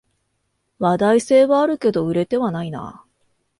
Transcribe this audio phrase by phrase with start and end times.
[0.79, 3.05] 話題性はあるけど売れてはないな